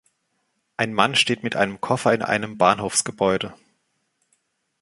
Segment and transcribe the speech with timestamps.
[0.77, 3.53] Ein Mann steht mit einem Koffer in einem Bahnhofsgebäude